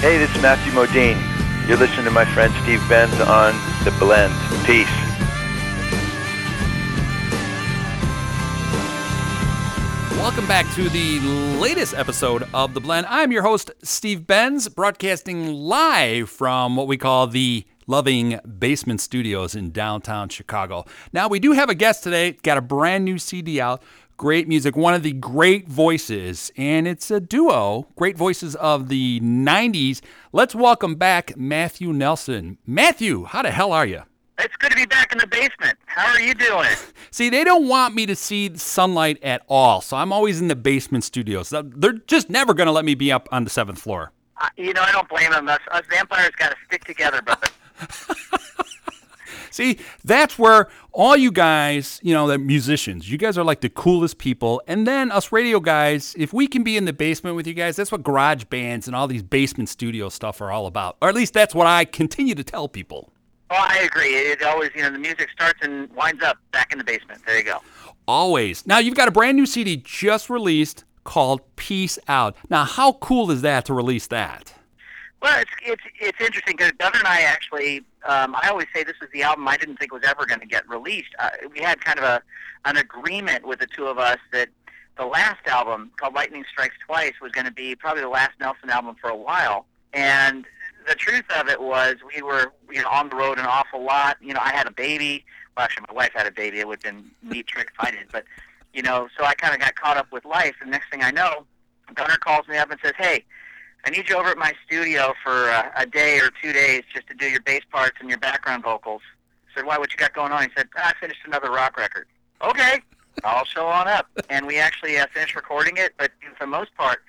[0.00, 1.20] Hey, this is Matthew Modine.
[1.68, 3.52] You're listening to my friend Steve Benz on
[3.84, 4.32] The Blend.
[4.64, 4.88] Peace.
[10.16, 11.20] Welcome back to the
[11.60, 13.08] latest episode of The Blend.
[13.10, 19.54] I'm your host, Steve Benz, broadcasting live from what we call the Loving Basement Studios
[19.54, 20.86] in downtown Chicago.
[21.12, 23.82] Now, we do have a guest today, got a brand new CD out.
[24.20, 29.18] Great music, one of the great voices, and it's a duo, great voices of the
[29.20, 30.02] 90s.
[30.30, 32.58] Let's welcome back Matthew Nelson.
[32.66, 34.02] Matthew, how the hell are you?
[34.38, 35.78] It's good to be back in the basement.
[35.86, 36.68] How are you doing?
[37.10, 40.56] See, they don't want me to see sunlight at all, so I'm always in the
[40.56, 41.48] basement studios.
[41.48, 44.12] They're just never going to let me be up on the seventh floor.
[44.38, 45.48] Uh, you know, I don't blame them.
[45.48, 47.48] Us, us vampires got to stick together, brother.
[49.60, 53.68] See, that's where all you guys, you know, the musicians, you guys are like the
[53.68, 54.62] coolest people.
[54.66, 57.76] And then us radio guys, if we can be in the basement with you guys,
[57.76, 60.96] that's what garage bands and all these basement studio stuff are all about.
[61.02, 63.12] Or at least that's what I continue to tell people.
[63.50, 64.14] Oh, I agree.
[64.14, 67.20] It always, you know, the music starts and winds up back in the basement.
[67.26, 67.58] There you go.
[68.08, 68.66] Always.
[68.66, 72.34] Now, you've got a brand new CD just released called Peace Out.
[72.48, 74.54] Now, how cool is that to release that?
[75.22, 78.98] Well, it's it's it's interesting because Gunnar and I actually, um, I always say this
[79.00, 81.10] was the album I didn't think was ever going to get released.
[81.18, 82.22] Uh, we had kind of a
[82.64, 84.48] an agreement with the two of us that
[84.96, 88.70] the last album called Lightning Strikes Twice was going to be probably the last Nelson
[88.70, 90.46] album for a while, and
[90.88, 94.16] the truth of it was we were you know on the road an awful lot.
[94.22, 95.26] You know, I had a baby.
[95.54, 96.60] Well, actually, my wife had a baby.
[96.60, 98.24] It would have been neat trick I but
[98.72, 100.54] you know, so I kind of got caught up with life.
[100.62, 101.44] And next thing I know,
[101.94, 103.24] Gunnar calls me up and says, "Hey,
[103.84, 107.06] I need you over at my studio for a, a day or two days just
[107.08, 109.02] to do your bass parts and your background vocals."
[109.50, 109.78] I said, "Why?
[109.78, 112.06] What you got going on?" He said, "I finished another rock record."
[112.42, 112.80] Okay,
[113.24, 114.06] I'll show on up.
[114.28, 117.00] And we actually uh, finished recording it, but for the most part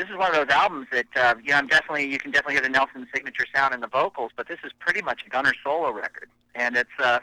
[0.00, 2.54] this is one of those albums that uh, you know I'm definitely you can definitely
[2.54, 5.52] hear the Nelson signature sound in the vocals, but this is pretty much a Gunnar
[5.62, 7.18] solo record, and it's uh,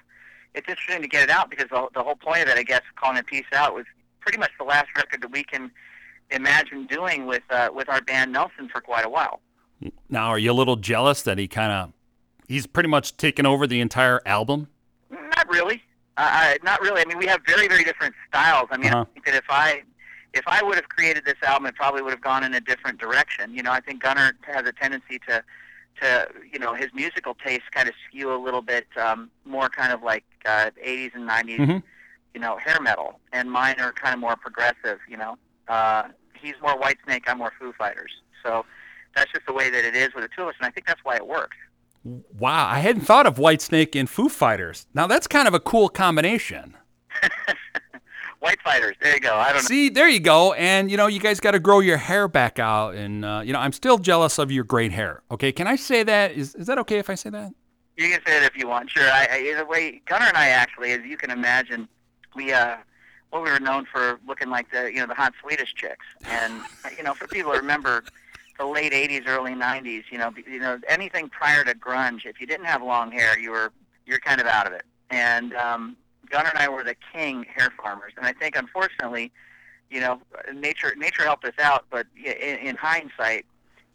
[0.54, 2.82] it's interesting to get it out because the, the whole point of it, I guess,
[2.96, 3.86] calling it Peace Out was
[4.20, 5.72] pretty much the last record that we can
[6.32, 9.42] imagine doing with uh, with our band Nelson for quite a while.
[10.10, 11.94] Now, are you a little jealous that he kind of
[12.48, 14.68] he's pretty much taken over the entire album?
[15.10, 15.82] Not really.
[16.18, 17.02] Uh, not really.
[17.02, 18.68] I mean, we have very very different styles.
[18.72, 19.06] I mean, uh-huh.
[19.10, 19.84] I think that if I
[20.34, 23.00] if I would have created this album, it probably would have gone in a different
[23.00, 23.54] direction.
[23.54, 25.44] You know, I think Gunnar has a tendency to,
[26.02, 29.92] to you know, his musical tastes kind of skew a little bit um, more kind
[29.92, 31.78] of like uh, 80s and 90s, mm-hmm.
[32.34, 35.00] you know, hair metal, and mine are kind of more progressive.
[35.10, 36.04] You know, uh,
[36.40, 38.12] he's more Whitesnake, I'm more Foo Fighters.
[38.44, 38.66] So
[39.16, 40.88] that's just the way that it is with the two of us, and I think
[40.88, 41.58] that's why it works.
[42.04, 44.86] Wow, I hadn't thought of Whitesnake and Foo Fighters.
[44.94, 46.76] Now that's kind of a cool combination.
[48.40, 48.96] White fighters.
[49.02, 49.34] There you go.
[49.36, 50.54] I don't See, there you go.
[50.54, 52.94] And you know, you guys got to grow your hair back out.
[52.94, 55.24] And uh, you know, I'm still jealous of your great hair.
[55.32, 56.34] Okay, can I say that?
[56.34, 57.52] Is is that okay if I say that?
[57.98, 58.92] You can say it if you want.
[58.92, 59.10] Sure.
[59.10, 61.88] I, I the way Gunnar and I actually, as you can imagine,
[62.36, 62.78] we uh,
[63.32, 66.06] well, we were known for looking like the you know the hot Swedish chicks.
[66.26, 66.62] And
[66.98, 68.04] you know, for people who remember
[68.58, 72.48] the late '80s, early '90s, you know, you know, anything prior to grunge, if you
[72.48, 73.72] didn't have long hair, you were
[74.06, 74.84] you're kind of out of it.
[75.10, 75.98] And um,
[76.30, 79.32] Gunnar and I were the king hair farmers, and I think unfortunately,
[79.90, 80.22] you know,
[80.54, 81.86] nature nature helped us out.
[81.90, 83.46] But in, in hindsight,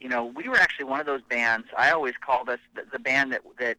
[0.00, 1.69] you know, we were actually one of those bands.
[1.76, 3.76] I always called us the, the band that that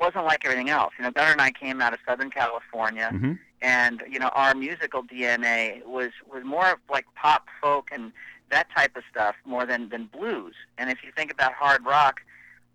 [0.00, 0.92] wasn't like everything else.
[0.98, 3.32] You know, Gunnar and I came out of Southern California, mm-hmm.
[3.64, 8.12] And you know, our musical DNA was was more like pop, folk, and
[8.50, 10.54] that type of stuff more than than blues.
[10.76, 12.20] And if you think about hard rock,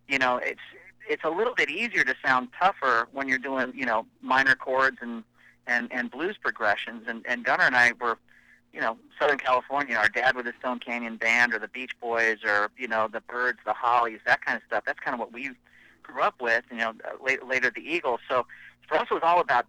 [0.08, 0.60] you know, it's
[1.08, 4.98] it's a little bit easier to sound tougher when you're doing you know minor chords
[5.00, 5.24] and
[5.68, 7.04] and and blues progressions.
[7.08, 8.18] And and Gunnar and I were
[8.74, 9.96] you know Southern California.
[9.96, 13.22] Our dad with the Stone Canyon Band or the Beach Boys or you know the
[13.22, 14.86] Byrds, the Hollies, that kind of stuff.
[14.88, 15.52] That's kind of what we
[16.02, 16.64] grew up with.
[16.72, 18.22] You know later the Eagles.
[18.28, 18.48] So
[18.88, 19.68] for us it was all about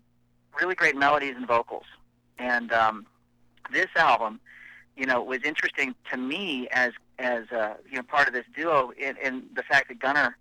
[0.59, 1.85] really great melodies and vocals.
[2.39, 3.07] And um,
[3.73, 4.41] this album,
[4.97, 8.93] you know, was interesting to me as as uh, you know part of this duo
[8.99, 10.37] in, in the fact that Gunnar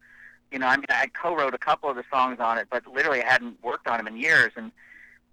[0.51, 3.21] you know, I mean, I co-wrote a couple of the songs on it, but literally
[3.21, 4.51] I hadn't worked on them in years.
[4.55, 4.71] And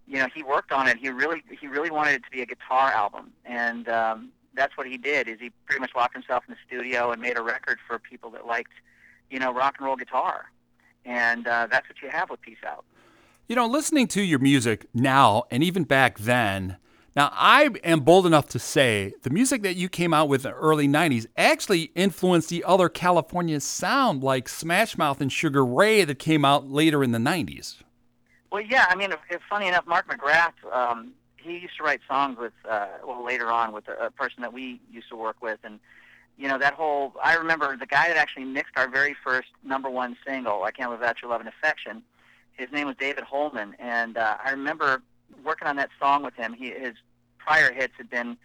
[0.06, 0.98] you know, he worked on it.
[0.98, 4.86] He really, he really wanted it to be a guitar album, and um, that's what
[4.86, 5.26] he did.
[5.26, 8.30] Is he pretty much locked himself in the studio and made a record for people
[8.30, 8.72] that liked,
[9.30, 10.46] you know, rock and roll guitar,
[11.04, 12.84] and uh, that's what you have with Peace Out.
[13.48, 16.78] You know, listening to your music now and even back then,
[17.14, 20.50] now, I am bold enough to say the music that you came out with in
[20.50, 26.04] the early 90s actually influenced the other California sound like Smash Mouth and Sugar Ray
[26.04, 27.76] that came out later in the 90s.
[28.52, 32.00] Well, yeah, I mean, if, if funny enough, Mark McGrath, um, he used to write
[32.06, 35.36] songs with, uh, well, later on with a, a person that we used to work
[35.40, 35.80] with, and
[36.36, 37.14] you know that whole.
[37.24, 40.90] I remember the guy that actually mixed our very first number one single, "I Can't
[40.90, 42.02] Live Without Your Love and Affection."
[42.56, 45.02] His name was David Holman, and uh, I remember
[45.44, 46.52] working on that song with him.
[46.54, 46.94] He his
[47.38, 48.36] prior hits had been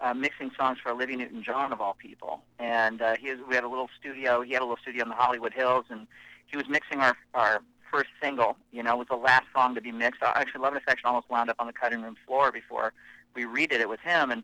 [0.00, 3.64] uh, mixing songs for Olivia Newton-John of all people, and uh, he was, we had
[3.64, 4.40] a little studio.
[4.42, 6.06] He had a little studio in the Hollywood Hills, and
[6.46, 8.56] he was mixing our our first single.
[8.72, 10.22] You know, it was the last song to be mixed.
[10.22, 12.92] Actually, Love and Affection almost wound up on the cutting room floor before
[13.34, 14.42] we redid it with him, and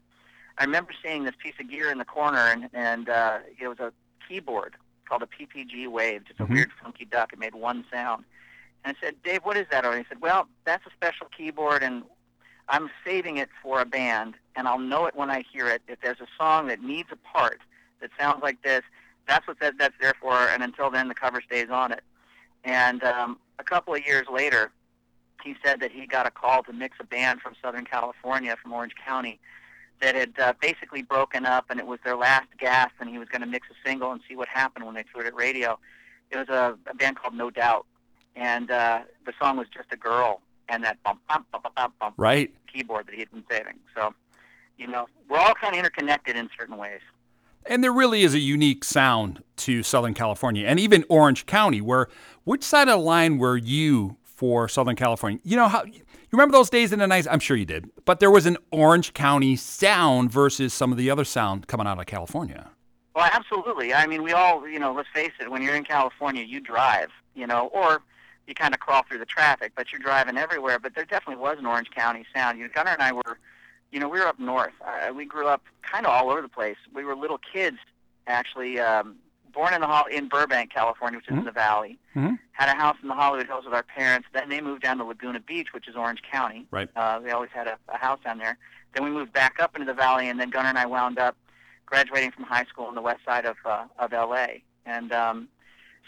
[0.59, 3.79] I remember seeing this piece of gear in the corner, and and uh, it was
[3.81, 3.93] a
[4.29, 4.75] keyboard
[5.09, 6.51] called a PPG Wave, just a Mhm.
[6.51, 7.33] weird funky duck.
[7.33, 8.25] It made one sound.
[8.87, 9.85] And I said, Dave, what is that?
[9.85, 12.05] And he said, Well, that's a special keyboard, and
[12.69, 15.83] I'm saving it for a band, and I'll know it when I hear it.
[15.88, 17.59] If there's a song that needs a part
[18.00, 18.83] that sounds like this,
[19.27, 20.35] that's what that, that's there for.
[20.35, 22.03] And until then, the cover stays on it.
[22.62, 24.71] And um, a couple of years later,
[25.43, 28.73] he said that he got a call to mix a band from Southern California, from
[28.73, 29.41] Orange County,
[30.00, 33.29] that had uh, basically broken up, and it was their last gasp, and he was
[33.29, 35.77] going to mix a single and see what happened when they threw it at radio.
[36.31, 37.85] It was a, a band called No Doubt,
[38.37, 42.15] and uh, the song was just a girl and that bump bump bump bump bump
[42.17, 42.55] Right.
[42.73, 43.75] keyboard that he had been saving.
[43.97, 44.15] So,
[44.79, 47.00] you know, we're all kind of interconnected in certain ways.
[47.69, 51.81] And there really is a unique sound to Southern California and even Orange County.
[51.81, 52.06] Where
[52.44, 55.41] which side of the line were you for Southern California?
[55.43, 56.00] You know how you
[56.31, 57.27] remember those days in the nights?
[57.31, 57.91] I'm sure you did.
[58.05, 61.99] But there was an Orange County sound versus some of the other sound coming out
[61.99, 62.71] of California.
[63.15, 63.94] Well, absolutely.
[63.94, 67.09] I mean, we all, you know, let's face it, when you're in California, you drive,
[67.35, 68.03] you know, or
[68.46, 70.78] you kind of crawl through the traffic, but you're driving everywhere.
[70.78, 72.58] But there definitely was an Orange County sound.
[72.58, 73.38] You know, Gunnar and I were,
[73.90, 74.72] you know, we were up north.
[74.84, 76.76] Uh, we grew up kind of all over the place.
[76.94, 77.78] We were little kids,
[78.26, 79.16] actually, um,
[79.52, 81.98] born in the Hol- in Burbank, California, which is in the valley.
[82.14, 82.38] Mhm.
[82.52, 84.28] Had a house in the Hollywood Hills with our parents.
[84.32, 86.66] Then they moved down to Laguna Beach, which is Orange County.
[86.70, 86.88] Right.
[86.94, 88.58] Uh, they always had a, a house down there.
[88.94, 91.37] Then we moved back up into the valley, and then Gunnar and I wound up
[91.87, 94.46] graduating from high school on the west side of uh, of LA.
[94.84, 95.48] And um,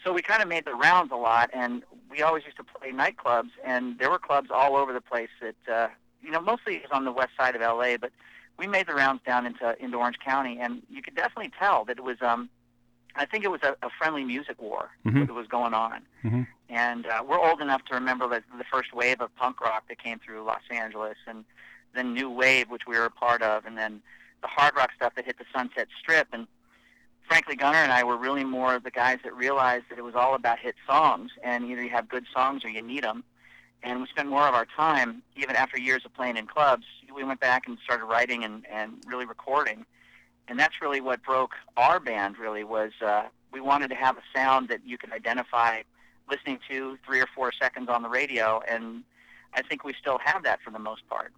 [0.04, 2.90] so we kind of made the rounds a lot, and we always used to play
[2.92, 5.88] nightclubs, and there were clubs all over the place that uh,
[6.22, 8.10] you know mostly it was on the west side of LA, but
[8.58, 11.98] we made the rounds down into into Orange County, and you could definitely tell that
[11.98, 12.16] it was.
[12.22, 12.48] Um,
[13.16, 15.26] I think it was a, a friendly music war Mhm.
[15.26, 16.46] that was going on, Mhm.
[16.68, 19.98] and uh, we're old enough to remember that the first wave of punk rock that
[20.02, 21.44] came through Los Angeles, and
[21.94, 24.02] then new wave, which we were a part of, and then
[24.42, 26.46] the hard rock stuff that hit the Sunset Strip, and
[27.28, 30.14] frankly, Gunnar and I were really more of the guys that realized that it was
[30.14, 33.22] all about hit songs, and either you have good songs or you need them.
[33.82, 36.84] And we spent more of our time, even after years of playing in clubs,
[37.14, 39.84] we went back and started writing and, and really recording.
[40.48, 42.38] And that's really what broke our band.
[42.38, 45.82] Really was uh, we wanted to have a sound that you could identify
[46.28, 49.02] listening to three or four seconds on the radio, and
[49.54, 51.32] I think we still have that for the most part.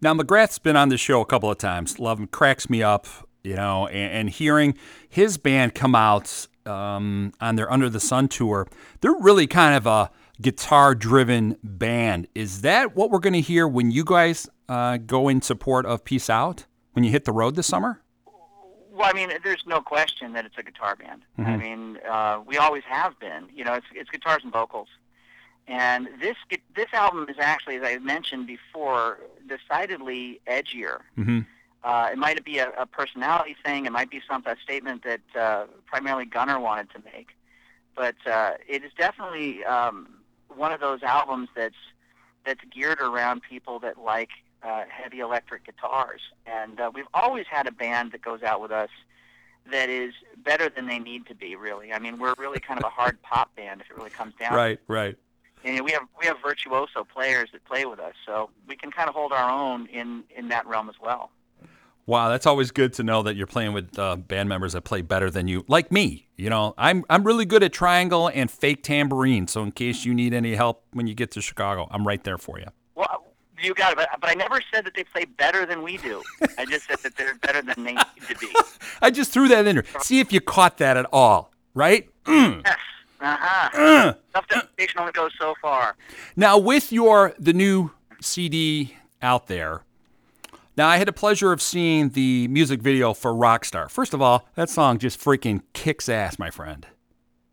[0.00, 1.98] Now McGrath's been on the show a couple of times.
[1.98, 3.06] Love him, cracks me up,
[3.44, 4.74] you know, and, and hearing
[5.08, 8.66] his band come out um, on their Under the Sun tour,
[9.00, 10.10] they're really kind of a
[10.40, 12.26] guitar-driven band.
[12.34, 16.04] Is that what we're going to hear when you guys uh, go in support of
[16.04, 18.00] Peace Out when you hit the road this summer?
[18.90, 21.22] Well, I mean, there's no question that it's a guitar band.
[21.36, 23.48] I mean, uh, we always have been.
[23.52, 24.88] You know, it's, it's guitars and vocals.
[25.66, 26.36] And this
[26.76, 29.18] this album is actually, as I mentioned before,
[29.48, 30.98] decidedly edgier.
[31.18, 31.40] Mm-hmm.
[31.84, 33.84] Uh, it might be a, a personality thing.
[33.84, 37.28] It might be some a statement that uh, primarily Gunnar wanted to make.
[37.94, 40.08] But uh, it is definitely um,
[40.48, 41.76] one of those albums that's
[42.46, 44.30] that's geared around people that like
[44.62, 46.20] uh, heavy electric guitars.
[46.46, 48.90] And uh, we've always had a band that goes out with us
[49.70, 51.54] that is better than they need to be.
[51.54, 54.34] Really, I mean, we're really kind of a hard pop band if it really comes
[54.40, 54.54] down.
[54.54, 55.16] Right, right.
[55.64, 59.08] And we have we have virtuoso players that play with us, so we can kind
[59.08, 61.30] of hold our own in in that realm as well.
[62.06, 65.00] Wow, that's always good to know that you're playing with uh, band members that play
[65.00, 66.28] better than you, like me.
[66.36, 69.46] You know, I'm I'm really good at triangle and fake tambourine.
[69.48, 72.36] So in case you need any help when you get to Chicago, I'm right there
[72.36, 72.66] for you.
[72.94, 73.32] Well,
[73.62, 76.22] you got it, but, but I never said that they play better than we do.
[76.58, 78.48] I just said that they're better than they need to be.
[79.02, 79.84] I just threw that in there.
[80.00, 82.08] See if you caught that at all, right?
[82.26, 82.62] Yes.
[83.20, 84.12] Uh-huh.
[84.34, 85.96] Self-deprecation only goes so far.
[86.36, 89.82] Now, with your the new CD out there,
[90.76, 93.90] now I had the pleasure of seeing the music video for Rockstar.
[93.90, 96.86] First of all, that song just freaking kicks ass, my friend.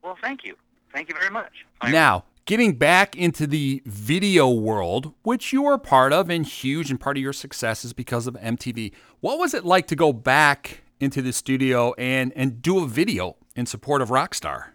[0.03, 0.55] Well, thank you.
[0.93, 1.65] Thank you very much.
[1.81, 6.89] I- Now, getting back into the video world, which you are part of and huge
[6.89, 8.93] and part of your success is because of MTV.
[9.19, 13.37] What was it like to go back into the studio and and do a video
[13.55, 14.69] in support of Rockstar?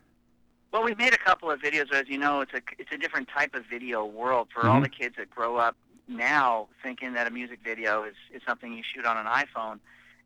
[0.73, 1.93] Well, we've made a couple of videos.
[1.93, 4.83] As you know, it's a it's a different type of video world for all mm-hmm.
[4.85, 5.76] the kids that grow up
[6.09, 9.81] now thinking that a music video is, is something you shoot on an iPhone.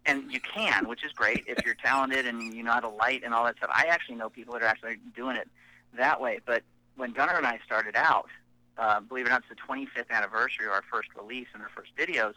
[0.07, 3.23] and you can, which is great if you're talented and you know how to light
[3.25, 3.71] and all that stuff.
[3.73, 5.49] I actually know people that are actually doing it
[5.97, 6.41] that way.
[6.45, 6.63] But
[6.97, 8.29] when Gunnar and I started out,
[8.79, 11.69] uh, believe it or not, it's the 25th anniversary of our first release and our
[11.69, 12.35] first videos.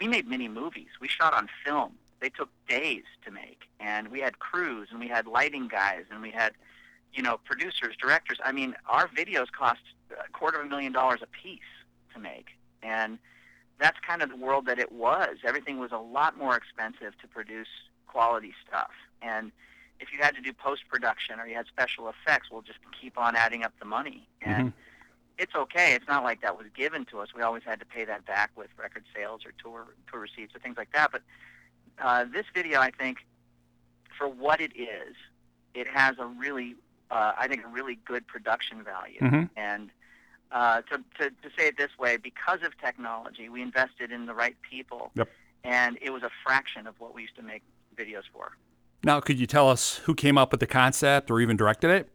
[0.00, 0.88] We made mini movies.
[1.00, 1.92] We shot on film.
[2.20, 6.22] They took days to make, and we had crews and we had lighting guys and
[6.22, 6.52] we had,
[7.12, 8.38] you know, producers, directors.
[8.44, 11.60] I mean, our videos cost a quarter of a million dollars a piece
[12.16, 12.48] to make,
[12.82, 13.18] and
[13.78, 15.36] that's kind of the world that it was.
[15.44, 17.68] Everything was a lot more expensive to produce
[18.06, 18.90] quality stuff,
[19.22, 19.52] and
[20.00, 23.16] if you had to do post production or you had special effects, we'll just keep
[23.16, 24.28] on adding up the money.
[24.42, 24.78] And Mm-hmm.
[25.38, 25.94] it's okay.
[25.94, 27.28] It's not like that was given to us.
[27.34, 30.58] We always had to pay that back with record sales or tour tour receipts or
[30.58, 31.12] things like that.
[31.12, 31.22] But
[31.98, 33.24] uh, this video, I think,
[34.18, 35.14] for what it is,
[35.74, 36.76] it has a really,
[37.10, 39.20] uh, I think, a really good production value.
[39.20, 39.48] Mhm.
[39.56, 39.90] And
[40.52, 44.34] uh, to, to, to say it this way, because of technology, we invested in the
[44.34, 45.10] right people.
[45.14, 45.28] Yep.
[45.64, 47.62] And it was a fraction of what we used to make
[47.96, 48.52] videos for.
[49.04, 52.08] Now, could you tell us who came up with the concept or even directed it?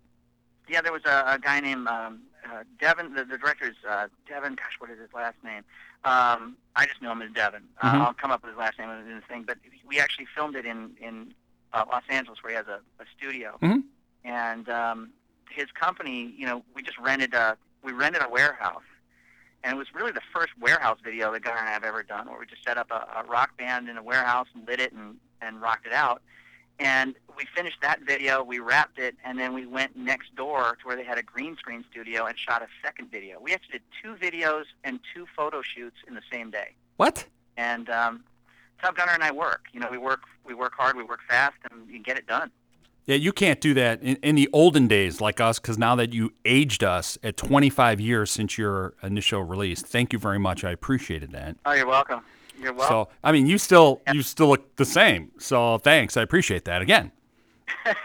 [0.70, 3.14] Yeah, there was a, a guy named um, uh, Devin.
[3.14, 4.56] The, the director is uh, Devin.
[4.56, 5.64] Gosh, what is his last name?
[6.04, 7.64] Um, I just know him as Devin.
[7.82, 8.02] Uh, Mhm.
[8.02, 9.44] I'll come up with his last name in the thing.
[9.44, 11.34] But we actually filmed it in in
[11.74, 13.58] uh, Los Angeles, where he has a, a studio.
[13.62, 13.84] Mhm.
[14.24, 15.10] And um,
[15.50, 18.84] his company, you know, we just rented a we rented a warehouse,
[19.64, 22.28] and it was really the first warehouse video that Gunnar and I have ever done,
[22.30, 24.92] where we just set up a, a rock band in a warehouse and lit it
[24.94, 26.22] and and rocked it out.
[26.80, 30.88] And we finished that video, we wrapped it, and then we went next door to
[30.88, 33.40] where they had a green screen studio and shot a second video.
[33.40, 36.70] We actually did two videos and two photo shoots in the same day.
[36.98, 37.26] What?
[37.56, 38.24] And um,
[38.82, 39.66] that's how Gunnar and I work.
[39.74, 42.52] You know, we work we work hard, we work fast, and you get it done.
[43.12, 46.13] Yeah, you can't do that in, in the olden days like us because now that
[46.13, 50.63] you aged us at 25 years since your initial release, thank you very much.
[50.63, 51.58] I appreciated that.
[51.65, 52.22] Oh, you're welcome.
[52.58, 53.08] You're welcome.
[53.08, 55.30] so, I mean, you still you still look the same.
[55.39, 56.15] So, thanks.
[56.15, 57.12] I appreciate that again.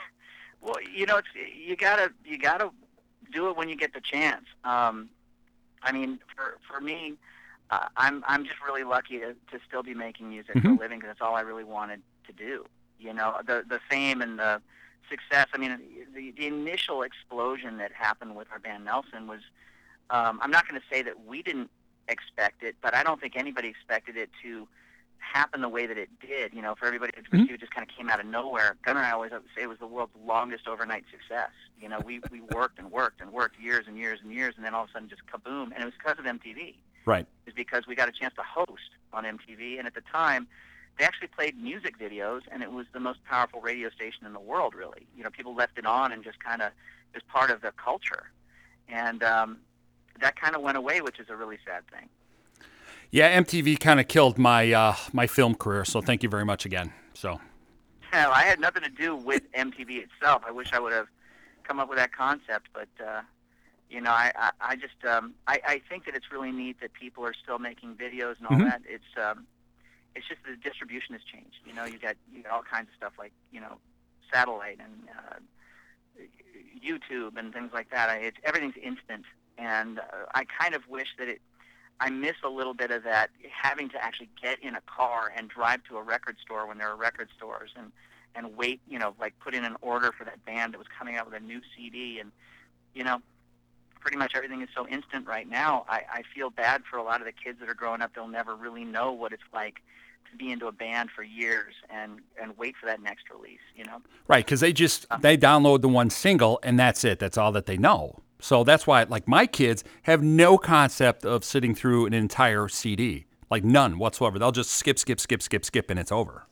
[0.61, 2.71] Well, you know, it's you gotta you gotta
[3.33, 4.45] do it when you get the chance.
[4.65, 5.09] Um,
[5.81, 7.15] I mean, for for me,
[7.71, 10.81] uh, I'm I'm just really lucky to, to still be making music for a Mhm.
[10.81, 12.67] living because that's all I really wanted to do.
[12.99, 14.61] You know, the the fame and the
[15.09, 15.47] success.
[15.53, 15.79] I mean,
[16.15, 19.41] the the initial explosion that happened with our band Nelson was.
[20.09, 21.69] Um, I'm not going to say that we didn't
[22.07, 24.69] expect it, but I don't think anybody expected it to
[25.19, 26.55] happen the way that it did.
[26.55, 27.51] You know, for everybody to Mhm.
[27.51, 28.77] it just kind of came out of nowhere.
[28.83, 31.51] Gunnar and I always say it was the world's longest overnight success.
[31.81, 34.65] You know, we we worked and worked and worked years and years and years, and
[34.65, 35.73] then all of a sudden just kaboom!
[35.73, 36.77] And it was because of MTV.
[37.05, 37.27] Right.
[37.47, 40.47] Is because we got a chance to host on MTV, and at the time,
[40.99, 44.41] they actually played music videos, and it was the most powerful radio station in the
[44.41, 44.75] world.
[44.75, 46.71] Really, you know, people left it on and just kind of
[47.15, 48.31] was part of the culture,
[48.89, 49.59] and um,
[50.21, 52.09] that kind of went away, which is a really sad thing.
[53.11, 55.85] Yeah, MTV kind of killed my uh, my film career.
[55.85, 56.93] So, thank you very much again.
[57.15, 57.41] So,
[58.11, 60.43] Hell, I had nothing to do with MTV itself.
[60.47, 61.09] I wish I would have
[61.65, 63.23] come up with that concept, but uh,
[63.91, 66.93] you know, I, I, I just um, I, I think that it's really neat that
[66.93, 68.65] people are still making videos and all Mhm.
[68.65, 68.83] that.
[68.89, 69.47] It's um,
[70.17, 71.59] it's just the distribution has changed.
[71.67, 73.77] You know, you got you got all kinds of stuff like you know,
[74.33, 75.39] satellite and uh,
[76.85, 78.09] YouTube and things like that.
[78.09, 79.25] I, it's everything's instant,
[79.59, 81.41] and uh, I kind of wish that it.
[81.99, 85.49] I miss a little bit of that having to actually get in a car and
[85.49, 87.93] drive to a record store when there are record stores and
[88.35, 91.17] and wait, you know, like put in an order for that band that was coming
[91.17, 92.33] out with a new CD and
[92.95, 93.21] you know,
[94.01, 95.85] pretty much everything is so instant right now.
[95.89, 98.13] I, I feel bad for a lot of the kids that are growing up.
[98.15, 99.77] They'll never really know what it's like
[100.31, 103.85] to be into a band for years and and wait for that next release, you
[103.85, 104.03] know.
[104.29, 107.19] right, because they just they download the one single and that's it.
[107.19, 108.21] That's all that they know.
[108.41, 113.27] So that's why, like my kids have no concept of sitting through an entire CD,
[113.51, 114.39] like none whatsoever.
[114.39, 116.47] They'll just skip, skip, skip, skip, skip, and it's over.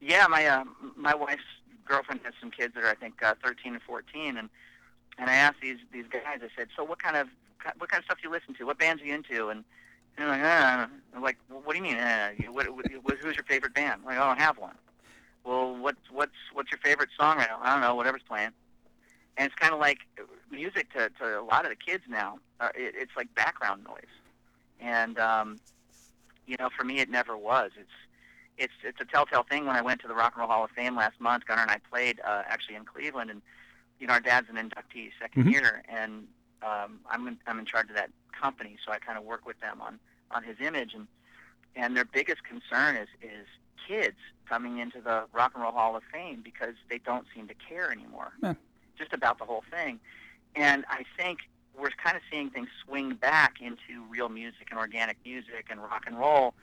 [0.00, 0.64] Yeah, my uh,
[0.96, 1.42] my wife's
[1.86, 4.50] girlfriend has some kids that are I think uh, 13 and 14, and
[5.18, 6.22] and I asked these these guys.
[6.26, 7.28] I said, so what kind of
[7.78, 8.64] what kind of stuff do you listen to?
[8.64, 9.48] What bands are you into?
[9.48, 9.64] And
[10.16, 11.96] they're like, uh, I'm like, well, what do you mean?
[11.96, 14.00] Uh, what, what, who's your favorite band?
[14.00, 14.74] I'm like, I don't have one.
[15.44, 17.58] Well, what what's what's your favorite song right now?
[17.62, 17.94] I don't know.
[17.94, 18.50] Whatever's playing.
[19.36, 19.98] And it's kind of like
[20.50, 22.38] music to, to a lot of the kids now.
[22.60, 24.12] Uh, it, it's like background noise,
[24.80, 25.58] and um,
[26.46, 27.70] you know, for me, it never was.
[27.78, 27.90] It's
[28.58, 29.66] it's it's a telltale thing.
[29.66, 31.70] When I went to the Rock and Roll Hall of Fame last month, Gunnar and
[31.70, 33.42] I played uh, actually in Cleveland, and
[33.98, 35.52] you know our dad's an inductee, 2nd Mhm.
[35.52, 36.26] year, and
[36.62, 39.58] um, I'm in, I'm in charge of that company, so I kind of work with
[39.60, 39.98] them on
[40.30, 41.06] on his image, and
[41.76, 43.46] and their biggest concern is is
[43.86, 44.16] kids
[44.48, 47.90] coming into the Rock and Roll Hall of Fame because they don't seem to care
[47.90, 48.54] anymore, Yeah.
[48.98, 50.00] just about the whole thing,
[50.54, 51.40] and I think
[51.74, 56.04] we're kind of seeing things swing back into real music and organic music and rock
[56.06, 56.54] and roll.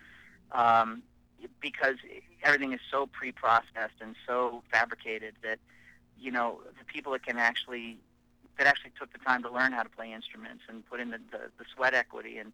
[0.52, 1.04] Um,
[1.62, 1.96] because
[2.44, 5.58] everything is so pre-processed and so fabricated that
[6.20, 7.98] you know the people that can actually
[8.58, 11.20] that actually took the time to learn how to play instruments and put in the,
[11.32, 12.52] the, the sweat equity and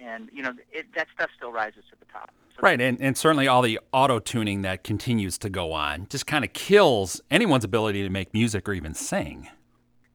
[0.00, 2.32] and you know it, that stuff still rises to the top.
[2.56, 6.26] So right, and, and certainly all the auto tuning that continues to go on just
[6.26, 9.48] kind of kills anyone's ability to make music or even sing.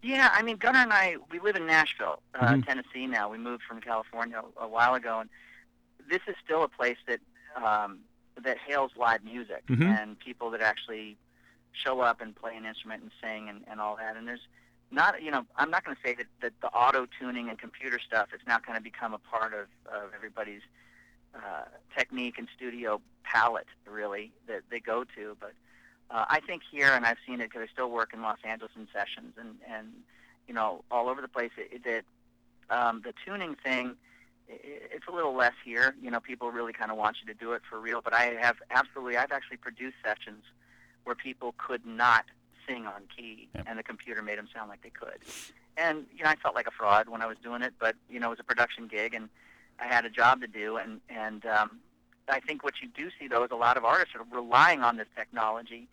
[0.01, 2.61] Yeah, I mean Gunnar and I we live in Nashville, uh, mm-hmm.
[2.61, 3.29] Tennessee now.
[3.29, 5.29] We moved from California a while ago, and
[6.09, 7.19] this is still a place that
[7.55, 7.99] um,
[8.43, 9.83] that hails live music mm-hmm.
[9.83, 11.17] and people that actually
[11.83, 14.17] show up and play an instrument and sing and, and all that.
[14.17, 14.47] And there's
[14.91, 17.99] not, you know, I'm not going to say that, that the auto tuning and computer
[17.99, 20.61] stuff is not going to become a part of, of everybody's
[21.35, 25.37] uh, technique and studio palette, really, that they go to.
[25.39, 25.53] But
[26.09, 28.71] uh, I think here, and I've seen it because I still work in Los Angeles
[28.75, 29.87] in sessions and, and
[30.47, 31.51] you know, all over the place,
[31.85, 32.03] that
[32.71, 33.95] um, the tuning thing,
[34.47, 35.93] it's a little less here.
[36.01, 38.01] You know, people really kind of want you to do it for real.
[38.01, 40.43] But I have absolutely, I've actually produced sessions
[41.09, 42.25] where people could not
[42.67, 43.65] sing on key, yep.
[43.67, 45.17] and the computer made them sound like they could.
[45.75, 48.19] And you know, I felt like a fraud when I was doing it, but you
[48.19, 49.27] know, it was a production gig, and
[49.79, 51.79] I had a job to do, and and um,
[52.29, 54.97] I think what you do see though is a lot of artists are relying on
[54.97, 55.87] this technology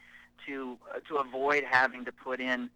[0.47, 2.69] to uh, to avoid having to put in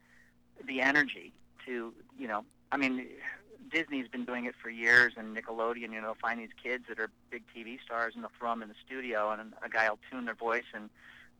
[0.66, 1.34] the energy
[1.66, 3.06] to you know, I mean.
[3.70, 5.92] Disney's been doing it for years, and Nickelodeon.
[5.92, 8.68] You know, find these kids that are big TV stars, and they'll throw them in
[8.68, 10.90] the studio, and a guy will tune their voice and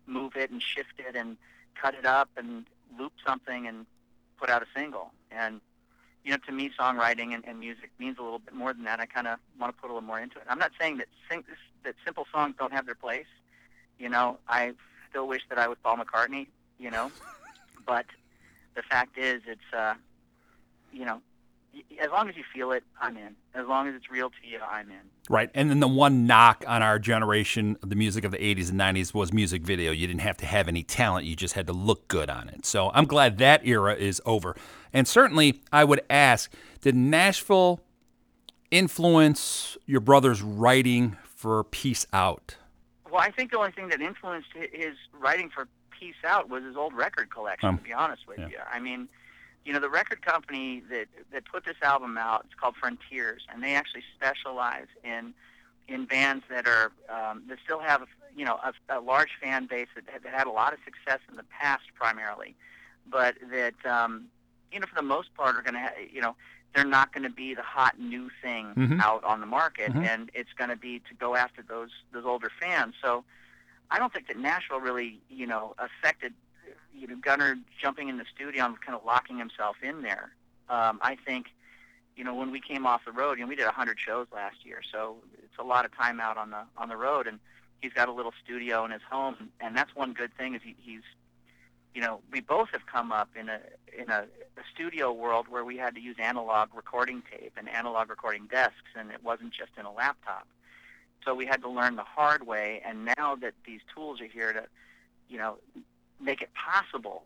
[0.06, 1.36] move it and shift it and
[1.80, 2.66] cut it up and
[2.98, 3.86] loop something and
[4.38, 5.12] put out a single.
[5.30, 5.60] And
[6.24, 9.00] you know, to me, songwriting and, and music means a little bit more than that.
[9.00, 10.44] I kind of want to put a little more into it.
[10.48, 11.44] I'm not saying that sing,
[11.84, 13.26] that simple songs don't have their place.
[13.98, 14.72] You know, I
[15.08, 16.48] still wish that I was Paul McCartney.
[16.78, 17.10] You know,
[17.86, 18.06] but
[18.74, 19.94] the fact is, it's uh,
[20.92, 21.20] you know,
[22.00, 23.36] as long as you feel it, I'm in.
[23.54, 25.00] As long as it's real to you, I'm in.
[25.28, 25.50] Right.
[25.54, 29.12] And then the one knock on our generation, the music of the 80s and 90s,
[29.14, 29.92] was music video.
[29.92, 32.64] You didn't have to have any talent, you just had to look good on it.
[32.64, 34.56] So I'm glad that era is over.
[34.92, 37.80] And certainly, I would ask did Nashville
[38.70, 42.56] influence your brother's writing for Peace Out?
[43.10, 46.76] Well, I think the only thing that influenced his writing for Peace Out was his
[46.76, 48.48] old record collection, um, to be honest with yeah.
[48.48, 48.58] you.
[48.72, 49.08] I mean,
[49.64, 53.62] you know, the record company that that put this album out, it's called Frontiers, and
[53.62, 55.34] they actually specialize in
[55.88, 58.02] in bands that are um, that still have
[58.34, 61.36] you know a, a large fan base that, that had a lot of success in
[61.36, 62.54] the past primarily,
[63.10, 64.26] but that um,
[64.72, 66.34] you know for the most part are going to ha- you know
[66.74, 69.00] they're not going to be the hot new thing mm-hmm.
[69.00, 70.04] out on the market, mm-hmm.
[70.04, 72.94] and it's going to be to go after those those older fans.
[73.02, 73.24] So
[73.90, 76.32] I don't think that Nashville really you know affected
[76.94, 80.30] you know, Gunnar jumping in the studio and kind of locking himself in there.
[80.68, 81.46] Um, I think,
[82.16, 84.64] you know, when we came off the road, you know, we did 100 shows last
[84.64, 87.26] year, so it's a lot of time out on the on the road.
[87.26, 87.38] And
[87.80, 90.76] he's got a little studio in his home, and that's one good thing is he,
[90.78, 91.02] he's,
[91.94, 93.60] you know, we both have come up in a
[93.96, 94.26] in a,
[94.56, 98.90] a studio world where we had to use analog recording tape and analog recording desks,
[98.96, 100.46] and it wasn't just in a laptop.
[101.24, 104.52] So we had to learn the hard way, and now that these tools are here
[104.52, 104.64] to,
[105.28, 105.58] you know,
[106.20, 107.24] make it possible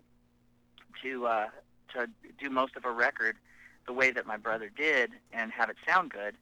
[1.03, 1.49] to uh,
[1.95, 3.37] to do most of a record
[3.87, 6.35] the way that my brother did and have it sound good,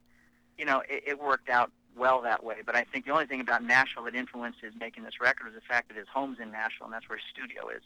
[0.57, 2.57] you know, it, it worked out well that way.
[2.65, 5.53] But I think the only thing about Nashville that influenced his making this record was
[5.55, 7.81] the fact that his home's in Nashville and that's where his studio is.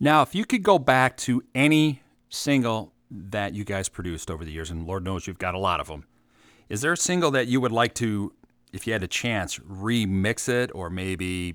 [0.00, 4.50] Now, if you could go back to any single that you guys produced over the
[4.50, 6.04] years, and Lord knows you've got a lot of them,
[6.68, 8.32] is there a single that you would like to,
[8.72, 11.54] if you had a chance, remix it or maybe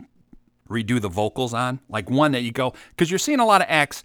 [0.72, 1.80] redo the vocals on?
[1.90, 4.04] Like one that you go, because you're seeing a lot of acts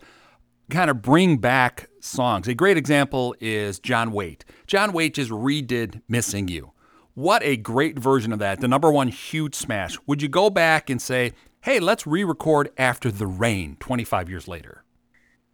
[0.70, 2.48] kind of bring back songs.
[2.48, 4.44] A great example is John Waite.
[4.66, 6.72] John Waite just redid Missing You.
[7.14, 8.61] What a great version of that.
[8.61, 9.96] The number one huge smash.
[10.07, 14.48] Would you go back and say, hey, let's re record After the Rain 25 years
[14.48, 14.85] later?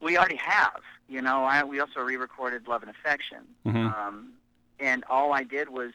[0.00, 0.80] We already have.
[1.08, 3.44] You know, I, we also re recorded Love and Affection.
[3.66, 3.86] Mm-hmm.
[3.86, 4.32] Um,
[4.80, 5.92] and all I did was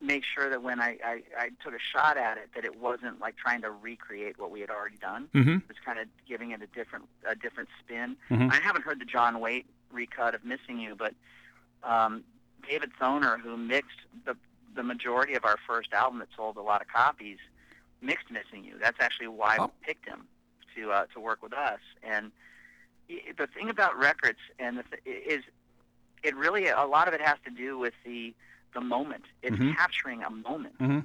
[0.00, 3.20] make sure that when I, I, I took a shot at it, that it wasn't
[3.20, 5.28] like trying to recreate what we had already done.
[5.34, 5.56] Mm-hmm.
[5.56, 8.16] It was kind of giving it a different a different spin.
[8.30, 8.50] Mm-hmm.
[8.50, 11.14] I haven't heard the John Waite recut of "Missing You," but
[11.82, 12.22] um,
[12.68, 14.36] David Thoener, who mixed the
[14.74, 17.38] the majority of our first album that sold a lot of copies,
[18.00, 19.64] mixed "Missing You." That's actually why oh.
[19.64, 20.26] we picked him
[20.76, 21.80] to uh, to work with us.
[22.02, 22.30] And
[23.08, 25.42] the thing about records and the th- is,
[26.22, 28.34] it really a lot of it has to do with the
[28.74, 29.24] the moment.
[29.42, 29.72] It's mm-hmm.
[29.72, 30.78] capturing a moment.
[30.78, 31.00] Mm-hmm.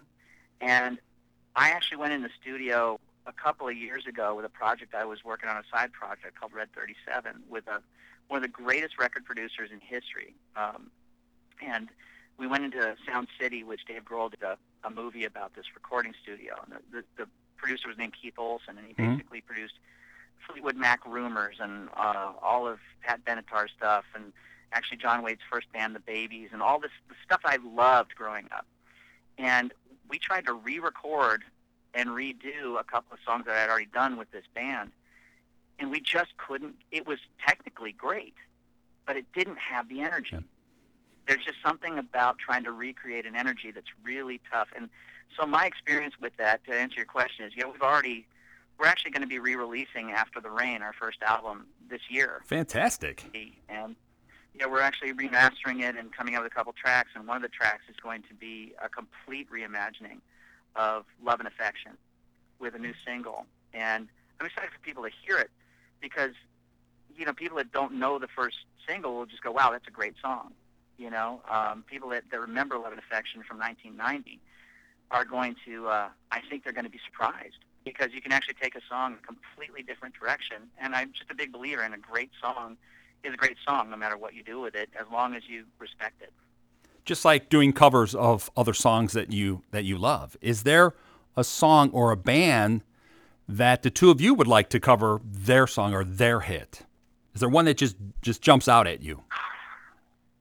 [0.61, 0.97] And
[1.55, 5.05] I actually went in the studio a couple of years ago with a project I
[5.05, 7.81] was working on, a side project called Red 37, with a,
[8.27, 10.33] one of the greatest record producers in history.
[10.55, 10.89] Um,
[11.65, 11.89] and
[12.37, 16.13] we went into Sound City, which Dave Grohl did a, a movie about this recording
[16.21, 16.55] studio.
[16.63, 19.17] And the, the, the producer was named Keith Olsen, and he Mhm.
[19.17, 19.75] basically produced
[20.47, 24.33] Fleetwood Mac Rumors and uh, all of Pat Benatar stuff, and
[24.73, 28.49] actually John Waite's first band, The Babys, and all this the stuff I loved growing
[28.55, 28.65] up.
[29.37, 29.73] And
[30.09, 31.43] we tried to re-record
[31.93, 34.91] and redo a couple of songs that I'd already done with this band,
[35.79, 36.75] and we just couldn't.
[36.91, 38.35] It was technically great,
[39.05, 40.29] but it didn't have the energy.
[40.33, 40.39] Yeah.
[41.27, 44.67] There's just something about trying to recreate an energy that's really tough.
[44.75, 44.89] And
[45.39, 48.27] so my experience with that, to answer your question, is yeah, we've already
[48.79, 53.23] we're actually going to be re-releasing After the Rain, our first album this year, Fantastic.
[53.69, 53.95] and
[54.55, 57.09] yeah, we're actually remastering it and coming out with a couple tracks.
[57.15, 60.19] And one of the tracks is going to be a complete reimagining
[60.75, 61.91] of Love and Affection
[62.59, 63.45] with a new single.
[63.73, 64.07] And
[64.39, 65.49] I'm excited for people to hear it
[66.01, 66.33] because
[67.15, 69.91] you know people that don't know the first single will just go, "Wow, that's a
[69.91, 70.53] great song."
[70.97, 74.39] You know, um, people that, that remember Love and Affection from 1990
[75.09, 78.55] are going to, uh, I think they're going to be surprised because you can actually
[78.61, 80.57] take a song in a completely different direction.
[80.79, 82.77] And I'm just a big believer in a great song
[83.23, 85.65] is a great song no matter what you do with it, as long as you
[85.79, 86.31] respect it.
[87.05, 90.37] Just like doing covers of other songs that you that you love.
[90.41, 90.93] Is there
[91.35, 92.81] a song or a band
[93.47, 96.81] that the two of you would like to cover their song or their hit?
[97.33, 99.23] Is there one that just just jumps out at you?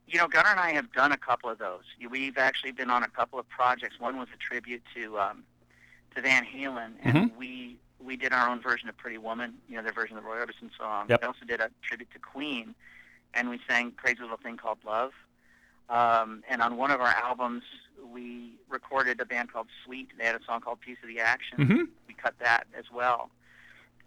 [0.06, 1.84] You know, Gunnar and I have done a couple of those.
[2.10, 3.98] We've actually been on a couple of projects.
[3.98, 5.42] One was a tribute to um,
[6.14, 7.36] to Van Halen, and Mhm.
[7.36, 9.54] we we did our own version of Pretty Woman.
[9.68, 11.06] You know, their version of the Roy Orbison song.
[11.08, 11.20] Yep.
[11.22, 12.74] We also did a tribute to Queen,
[13.34, 15.12] and we sang "Crazy Little Thing Called Love."
[15.90, 17.62] Um, and on one of our albums,
[18.12, 20.08] we recorded a band called Sweet.
[20.18, 21.82] They had a song called "Piece of the Action." Mm-hmm.
[22.08, 23.30] we cut that as well.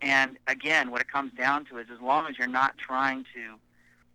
[0.02, 3.56] And again, what it comes down to is as long as you're not trying to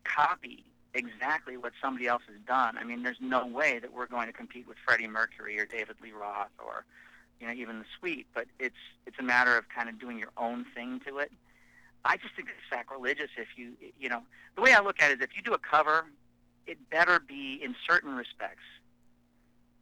[0.04, 0.64] copy
[0.94, 4.32] exactly what somebody else has done, I mean, there's no way that we're going to
[4.32, 6.84] compete with Freddie Mercury or David Lee Roth or,
[7.40, 8.26] you know, even the Sweet.
[8.34, 8.76] But it's
[9.06, 11.32] it's a matter of kind of doing your own thing to it.
[12.04, 14.22] I just think it's sacrilegious if you, you know,
[14.56, 16.06] the way I look at it is if you do a cover,
[16.66, 18.62] it better be in certain respects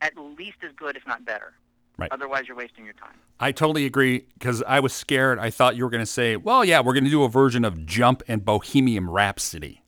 [0.01, 1.55] at least as good, if not better.
[1.97, 2.11] Right.
[2.13, 3.15] Otherwise, you're wasting your time.
[3.41, 5.39] I totally agree because I was scared.
[5.41, 7.65] I thought you were going to say, "Well, yeah, we're going to do a version
[7.65, 9.83] of Jump and Bohemian Rhapsody."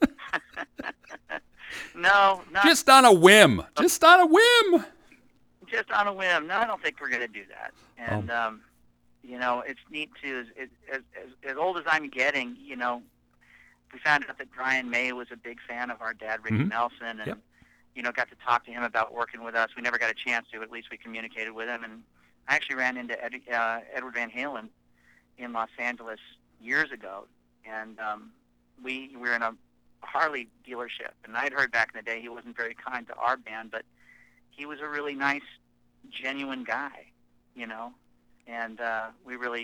[1.94, 3.62] No, not Just on a whim.
[3.78, 4.84] Just on a whim.
[5.70, 6.46] Just on a whim.
[6.46, 7.72] No, I don't think we're going to do that.
[7.98, 8.14] Oh.
[8.16, 8.60] And um,
[9.22, 10.44] you know, it's neat too.
[10.60, 13.02] As, as as as old as I'm getting, you know,
[13.92, 16.68] we found out that Brian May was a big fan of our dad, Ricky Mhm.
[16.70, 17.38] Nelson, and Yep.
[17.94, 19.70] you know, got to talk to him about working with us.
[19.76, 20.62] We never got a chance to.
[20.62, 22.02] At least we communicated with him, and
[22.48, 24.68] I actually ran into Ed, uh, Edward Van Halen
[25.38, 26.20] in Los Angeles
[26.60, 27.26] years ago,
[27.64, 28.30] and um,
[28.82, 29.54] we were in a
[30.02, 33.36] Harley dealership, and I'd heard back in the day he wasn't very kind to our
[33.36, 33.84] band, but
[34.50, 35.42] he was a really nice,
[36.10, 37.06] genuine guy,
[37.54, 37.92] you know,
[38.46, 39.62] and uh, we really,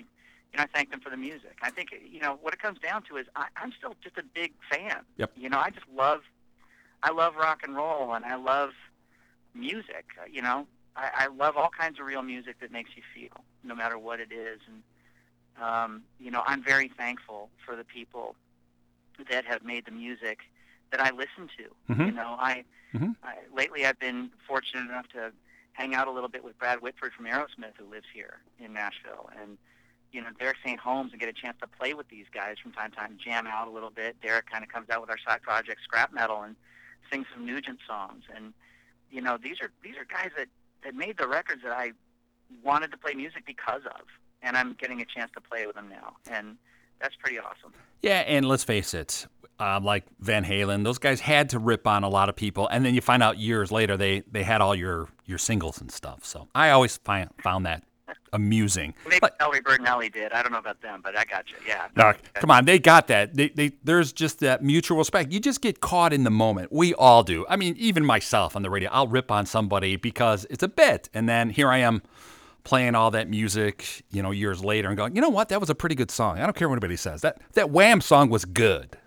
[0.53, 1.57] you know, I thanked him for the music.
[1.63, 4.23] I think, you know, what it comes down to is I, I'm still just a
[4.23, 4.99] big fan.
[5.17, 5.33] Yep.
[5.37, 6.21] You know, I just love,
[7.03, 8.71] I love rock and roll, and I love
[9.55, 10.07] music.
[10.21, 13.45] uh, You know, I, I love all kinds of real music that makes you feel,
[13.65, 14.83] no matter what it is, and
[15.63, 18.37] um, you know, I'm very thankful for the people
[19.31, 20.41] that have made the music
[20.91, 21.93] that I listen to.
[21.95, 22.07] Mhm.
[22.07, 23.17] You know, I, Mhm.
[23.23, 25.33] I lately I've been fortunate enough to
[25.73, 29.29] hang out a little bit with Brad Whitford from Aerosmith, who lives here in Nashville,
[29.41, 29.59] and
[30.13, 30.79] you know Derek St.
[30.81, 33.47] Holmes, and get a chance to play with these guys from time to time, jam
[33.47, 34.19] out a little bit.
[34.23, 36.57] Derek kind of comes out with our side project, Scrap Metal, and
[37.11, 38.55] sings some Nugent songs, and
[39.11, 40.49] you know these are these are guys that
[40.83, 41.93] that made the records that I
[42.63, 44.03] wanted to play music because of,
[44.41, 46.57] and I'm getting a chance to play with them now, and
[47.01, 47.75] that's pretty awesome.
[48.01, 49.27] Yeah, and let's face it,
[49.59, 52.85] uh, like Van Halen, those guys had to rip on a lot of people, and
[52.85, 56.25] then you find out years later they they had all your your singles and stuff.
[56.25, 57.83] So I always find found that
[58.33, 58.95] amusing.
[59.07, 60.33] Maybe But- Valerie Bertinelli did.
[60.33, 61.57] I don't know about them, but I got you.
[61.67, 61.87] Yeah.
[61.97, 63.35] No, come on, they got that.
[63.35, 65.33] They, they, there's just that mutual respect.
[65.33, 66.71] You just get caught in the moment.
[66.73, 67.47] We all do.
[67.49, 71.09] I mean, even myself on the radio, I'll rip on somebody because it's a bit,
[71.15, 72.03] and then here I am
[72.65, 75.71] playing all that music, you know, years later, and going, you know what, that was
[75.71, 76.39] a pretty good song.
[76.39, 77.23] I don't care what anybody says.
[77.23, 78.99] That that Wham song was good.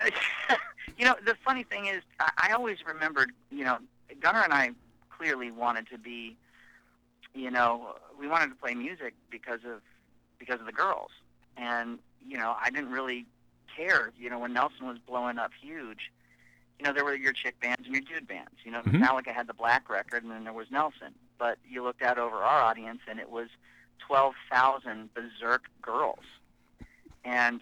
[0.98, 3.78] you know, the funny thing is, I, always remembered, you know,
[4.20, 4.70] Gunnar and I
[5.10, 6.36] clearly wanted to be,
[7.34, 9.82] you know, we wanted to play music because of
[10.38, 11.10] because of the girls,
[11.56, 13.26] and you know, I didn't really
[13.74, 14.12] care.
[14.18, 16.10] You know, when Nelson was blowing up huge,
[16.78, 18.52] you know, there were your chick bands and your dude bands.
[18.64, 19.00] You know, Mhm.
[19.00, 21.14] Metallica had the Black record, and then there was Nelson.
[21.38, 23.48] But you looked out over our audience, and it was
[23.98, 26.24] twelve thousand berserk girls,
[27.24, 27.60] and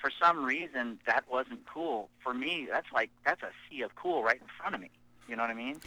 [0.00, 2.08] for some reason that wasn't cool.
[2.22, 4.90] For me, that's like that's a sea of cool right in front of me.
[5.28, 5.80] You know what I mean?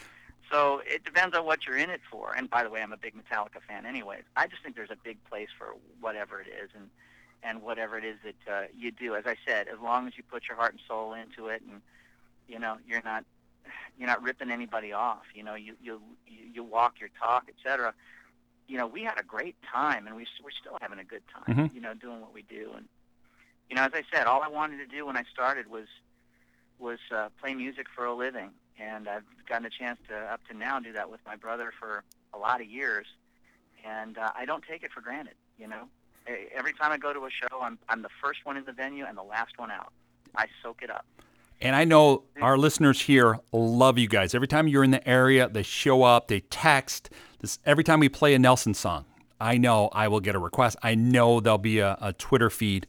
[0.51, 2.33] So it depends on what you're in it for.
[2.35, 4.23] And by the way, I'm a big Metallica fan, anyways.
[4.35, 6.89] I just think there's a big place for whatever it is, and
[7.43, 9.15] and whatever it is that uh, you do.
[9.15, 11.81] As I said, as long as you put your heart and soul into it, and
[12.47, 13.23] you know you're not
[13.97, 15.23] you're not ripping anybody off.
[15.35, 16.01] You know, you you
[16.53, 17.93] you walk your talk, etc.
[18.67, 21.55] You know, we had a great time, and we we're still having a good time.
[21.55, 21.73] Mhm.
[21.75, 22.87] You know, doing what we do, and
[23.69, 25.87] you know, as I said, all I wanted to do when I started was
[26.79, 30.57] was uh, play music for a living, and I've gotten a chance to up to
[30.57, 32.03] now do that with my brother for
[32.33, 33.05] a lot of years,
[33.85, 35.35] and uh, I don't take it for granted.
[35.57, 35.89] You know,
[36.55, 39.05] every time I go to a show, I'm I'm the first one in the venue
[39.05, 39.91] and the last one out.
[40.35, 41.05] I soak it up.
[41.61, 44.33] And I know our listeners here love you guys.
[44.33, 47.09] Every time you're in the area, they show up, they text.
[47.39, 49.05] This every time we play a Nelson song,
[49.41, 50.77] I know I will get a request.
[50.81, 52.87] I know there'll be a, a Twitter feed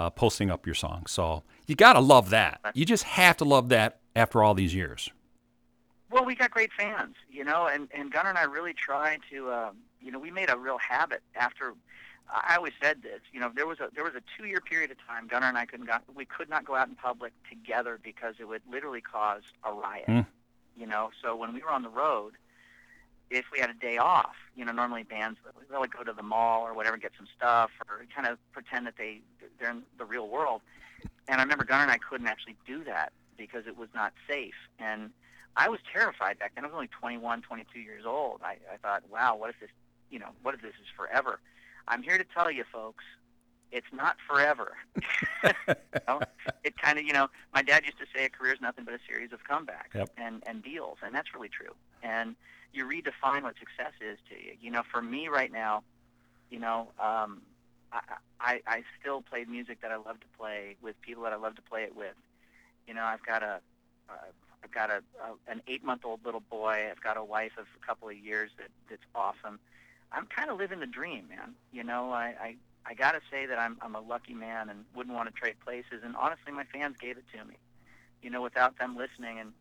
[0.00, 1.04] uh, posting up your song.
[1.06, 2.60] So you gotta love that.
[2.72, 5.10] You just have to love that after all these years.
[6.10, 9.52] Well, we got great fans, you know, and and Gunnar and I really try to,
[9.52, 11.74] um, you know, we made a real habit after.
[12.32, 14.90] I always said this, you know, there was a there was a two year period
[14.90, 17.98] of time Gunnar and I couldn't go, we could not go out in public together
[18.02, 20.26] because it would literally cause a riot, Mm.
[20.76, 21.10] you know.
[21.22, 22.32] So when we were on the road,
[23.30, 25.38] if we had a day off, you know, normally bands
[25.70, 28.94] they'll go to the mall or whatever, get some stuff, or kind of pretend that
[28.98, 29.20] they
[29.58, 30.60] they're in the real world.
[31.28, 34.54] And I remember Gunnar and I couldn't actually do that because it was not safe.
[34.78, 35.10] And
[35.56, 36.64] I was terrified back then.
[36.64, 38.40] I was only 21, 22 years old.
[38.44, 39.70] I, I thought, wow, what if this,
[40.10, 41.40] you know, what if this is forever?
[41.88, 43.04] I'm here to tell you, folks,
[43.72, 44.72] it's not forever.
[45.44, 45.74] you
[46.08, 46.20] know?
[46.64, 48.94] It kind of, you know, my dad used to say a career is nothing but
[48.94, 50.10] a series of comebacks Yep.
[50.16, 51.72] and, and deals, and that's really true.
[52.02, 52.34] And
[52.72, 54.52] you redefine what success is to you.
[54.60, 55.82] You know, for me right now,
[56.50, 57.42] you know, um,
[57.92, 58.00] I,
[58.40, 61.56] I, I still play music that I love to play with people that I love
[61.56, 62.14] to play it with.
[62.86, 63.60] You know, I've got a,
[64.08, 64.30] uh,
[64.62, 66.88] I've got a, a an eight-month-old little boy.
[66.90, 69.58] I've got a wife of a couple of years that that's awesome.
[70.12, 71.54] I'm kind of living the dream, man.
[71.72, 74.84] You know, I I, I got to say that I'm I'm a lucky man and
[74.94, 76.02] wouldn't want to trade places.
[76.04, 77.56] And honestly, my fans gave it to me.
[78.22, 79.52] You know, without them listening and.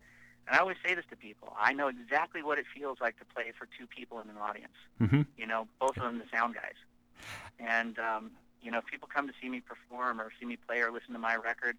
[0.49, 1.55] And I always say this to people.
[1.59, 4.73] I know exactly what it feels like to play for two people in an audience.
[4.97, 6.73] hmm You know, both of them the sound guys.
[7.59, 8.31] And um,
[8.61, 11.13] you know, if people come to see me perform or see me play or listen
[11.13, 11.77] to my record,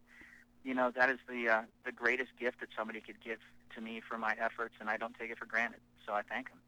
[0.62, 3.38] you know, that is the uh, the greatest gift that somebody could give
[3.74, 5.80] to me for my efforts, and I don't take it for granted.
[6.06, 6.59] So I thank them.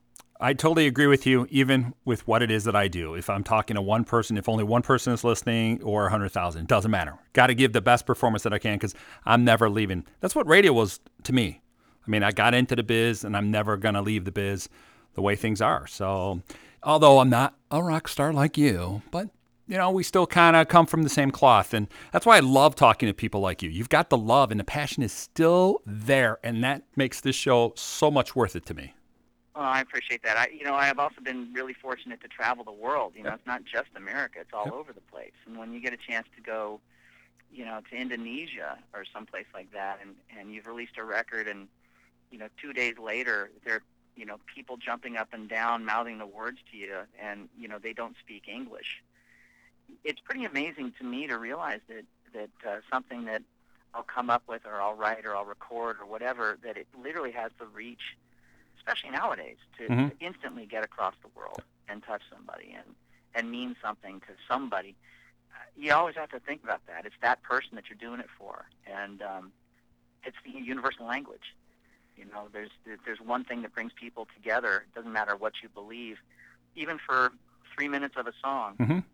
[0.41, 3.15] I totally agree with you, even with what it is that I do.
[3.15, 6.67] If I'm talking to one person, if only one person is listening or 100,000, it
[6.67, 7.17] doesn't matter.
[7.33, 10.05] Got to give the best performance that I can because I'm never leaving.
[10.21, 11.62] That's what radio was to me.
[12.07, 14.69] I mean, I got into the biz and I'm never going to leave the biz
[15.15, 15.87] the way things are.
[15.87, 16.43] So,
[16.83, 19.29] although I'm not a rock star like you, but
[19.69, 21.73] you know, we still kind of come from the same cloth.
[21.73, 23.71] And that's why I love talking to people like you.
[23.71, 26.39] You've got the love and the passion is still there.
[26.43, 28.95] And that makes this show so much worth it to me.
[29.55, 30.37] Well, I appreciate that.
[30.37, 33.13] I, you know, I have also been really fortunate to travel the world.
[33.17, 34.75] You know, it's not just America; it's all Yep.
[34.75, 35.33] over the place.
[35.47, 36.81] And when you get a chance to go,
[37.53, 41.69] you know, to Indonesia or someplace like that, and and you've released a record, and
[42.33, 43.83] you know, two days later, there, are,
[44.17, 47.79] you know, people jumping up and down, mouthing the words to you, and you know,
[47.79, 49.03] they don't speak English.
[50.03, 53.43] It's pretty amazing to me to realize that that uh, something that
[53.95, 57.33] I'll come up with, or I'll write, or I'll record, or whatever, that it literally
[57.33, 58.17] has the reach
[58.79, 60.11] especially nowadays, to, Mhm.
[60.11, 62.97] to instantly get across the world and touch somebody and
[63.35, 64.95] and mean something to somebody.
[65.75, 67.07] You always have to think about that.
[67.07, 69.53] It's that person that you're doing it for, and um,
[70.25, 71.55] it's the universal language.
[72.17, 72.71] You know, there's
[73.05, 74.85] there's one thing that brings people together.
[74.89, 76.19] It doesn't matter what you believe,
[76.77, 77.33] even for
[77.75, 78.77] three minutes of a song.
[78.79, 79.05] Mhm.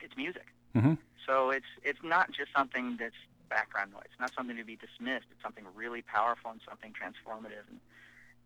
[0.00, 0.46] It's music.
[0.74, 0.98] Mhm.
[1.26, 3.16] So it's it's not just something that's
[3.48, 4.02] background noise.
[4.06, 5.26] It's not something to be dismissed.
[5.30, 7.66] It's something really powerful and something transformative.
[7.68, 7.80] And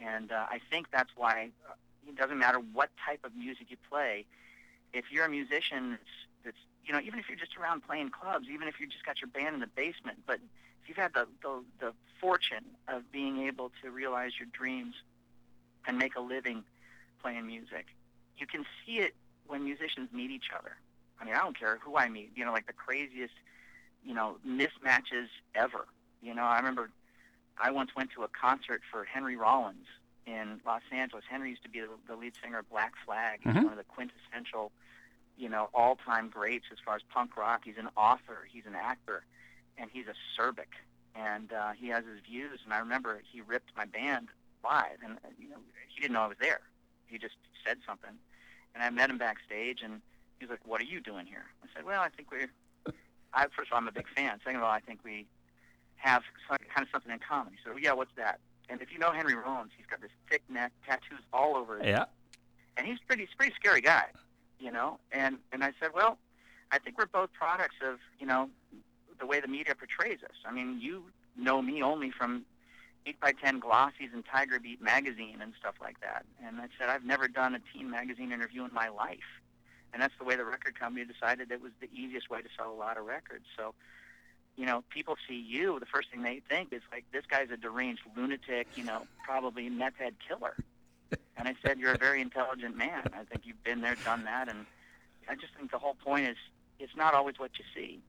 [0.00, 1.74] and uh, I think that's why uh,
[2.08, 4.24] it doesn't matter what type of music you play.
[4.92, 5.98] If you're a musician
[6.44, 9.20] that's, you know even if you're just around playing clubs, even if you just got
[9.20, 10.40] your band in the basement, but
[10.82, 14.94] if you've had the, the the fortune of being able to realize your dreams
[15.86, 16.64] and make a living
[17.22, 17.86] playing music,
[18.38, 19.14] you can see it
[19.46, 20.76] when musicians meet each other.
[21.20, 22.30] I mean, I don't care who I meet.
[22.34, 23.34] You know, like the craziest,
[24.04, 25.86] you know, mismatches ever.
[26.22, 26.90] You know, I remember
[27.58, 29.86] I once went to a concert for Henry Rollins
[30.26, 31.24] in Los Angeles.
[31.28, 33.40] Henry used to be the, the lead singer of Black Flag.
[33.44, 33.64] Mhm.
[33.64, 34.70] one of the quintessential,
[35.40, 37.62] you know, all-time greats as far as punk rock.
[37.64, 38.46] He's an author.
[38.52, 39.24] He's an actor,
[39.78, 40.68] and he's a Serbic.
[41.14, 42.60] And uh, he has his views.
[42.64, 44.28] And I remember he ripped my band
[44.62, 45.56] live, and you know,
[45.88, 46.60] he didn't know I was there.
[47.06, 47.34] He just
[47.66, 48.10] said something,
[48.74, 50.00] and I met him backstage, and
[50.38, 52.48] he was like, "What are you doing here?" I said, "Well, I think we're."
[53.32, 54.38] I, first of all, I'm a big fan.
[54.44, 55.26] Second of all, I think we
[55.96, 57.52] have some, kind of something in common.
[57.52, 58.40] He said, well, yeah, what's that?
[58.68, 61.86] And if you know Henry Rollins, he's got this thick neck, tattoos all over his
[61.86, 62.04] Yeah.
[62.76, 64.06] and he's pretty he's a pretty scary guy,
[64.60, 64.98] you know.
[65.12, 66.18] And and I said, well,
[66.70, 68.48] I think we're both products of you know
[69.18, 70.36] the way the media portrays us.
[70.46, 71.04] I mean, you
[71.36, 72.44] know me only from
[73.06, 76.24] eight by ten glossies and Tiger Beat magazine and stuff like that.
[76.44, 79.18] And I said, I've never done a teen magazine interview in my life.
[79.92, 82.70] And that's the way the record company decided it was the easiest way to sell
[82.70, 83.44] a lot of records.
[83.56, 83.74] So,
[84.56, 87.56] you know, people see you, the first thing they think is like, this guy's a
[87.56, 90.54] deranged lunatic, you know, probably meth head killer.
[91.36, 93.02] And I said, you're a very intelligent man.
[93.12, 94.48] I think you've been there, done that.
[94.48, 94.66] And
[95.28, 96.36] I just think the whole point is
[96.78, 98.00] it's not always what you see.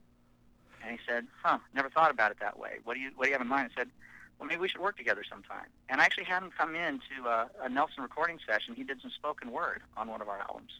[0.82, 2.78] And he said, huh, never thought about it that way.
[2.84, 3.70] What do you, what do you have in mind?
[3.74, 3.90] I said,
[4.38, 5.66] well, maybe we should work together sometime.
[5.88, 8.74] And I actually had him come in to a, a Nelson recording session.
[8.74, 10.72] He did some spoken word on one of our albums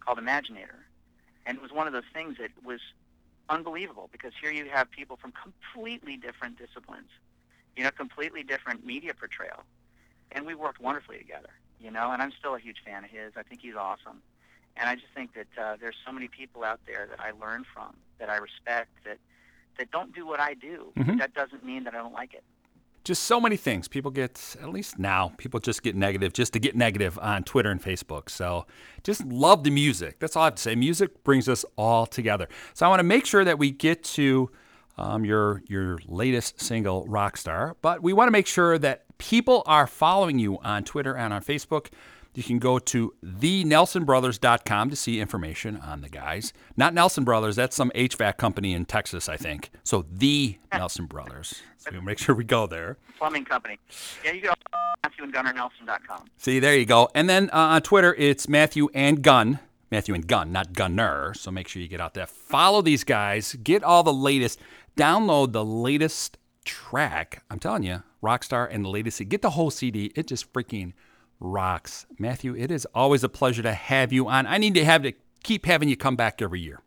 [0.00, 0.84] called Imaginator.
[1.46, 2.80] And it was one of those things that was
[3.48, 7.08] unbelievable because here you have people from completely different disciplines,
[7.76, 9.64] you know, completely different media portrayal.
[10.32, 13.32] And we worked wonderfully together, you know, and I'm still a huge fan of his.
[13.36, 14.22] I think he's awesome.
[14.76, 17.64] And I just think that uh, there's so many people out there that I learn
[17.72, 19.18] from, that I respect, that,
[19.78, 20.92] that don't do what I do.
[20.96, 21.18] Mhm.
[21.18, 22.42] That doesn't mean that I don't like it.
[23.04, 23.86] just so many things.
[23.86, 27.70] People get, at least now, people just get negative just to get negative on Twitter
[27.70, 28.30] and Facebook.
[28.30, 28.66] So
[29.02, 30.18] just love the music.
[30.20, 30.74] That's all I have to say.
[30.74, 32.48] Music brings us all together.
[32.72, 34.50] So I want to make sure that we get to
[34.96, 39.86] um, your your latest single, Rockstar, but we want to make sure that people are
[39.86, 41.88] following you on Twitter and on Facebook.
[42.34, 46.52] You can go to thenelsonbrothers.com to see information on the guys.
[46.76, 49.70] Not Nelson Brothers, that's some HVAC company in Texas, I think.
[49.84, 51.62] So the Nelson Brothers.
[51.78, 52.98] So we make sure we go there.
[53.18, 53.78] Plumbing company.
[54.24, 56.26] Yeah, you can go to MatthewandGunnarNelson.com.
[56.36, 57.08] See, there you go.
[57.14, 59.60] And then uh, on Twitter, it's Matthew and Gunn.
[59.92, 61.34] Matthew and Gunn, not Gunner.
[61.34, 62.26] So make sure you get out there.
[62.26, 63.54] Follow these guys.
[63.62, 64.58] Get all the latest.
[64.96, 67.42] Download the latest track.
[67.50, 69.26] I'm telling you, Rockstar and the latest.
[69.28, 70.12] Get the whole CD.
[70.14, 70.92] It just freaking
[71.40, 72.06] rocks.
[72.18, 74.46] Matthew, it is always a pleasure to have you on.
[74.46, 76.80] I need to have to keep having you come back every year.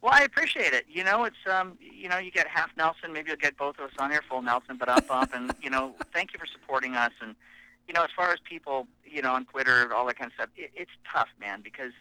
[0.00, 0.84] Well, I appreciate it.
[0.88, 3.12] You know, it's um, you know, you get half Nelson.
[3.12, 5.70] Maybe you'll get both of us on here, full Nelson, but up, up, and you
[5.70, 7.12] know, thank you for supporting us.
[7.20, 7.36] And
[7.86, 10.48] you know, as far as people, you know, on Twitter, all that kind of stuff,
[10.56, 11.92] it, it's tough, man, because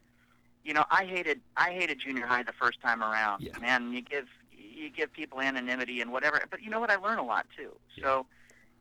[0.64, 3.42] you know, I hated, I hated junior high the first time around.
[3.42, 3.58] Yeah.
[3.60, 4.28] Man, you give,
[4.82, 6.90] you give people anonymity and whatever, but you know what?
[6.92, 7.72] I learn a lot too.
[8.02, 8.26] So,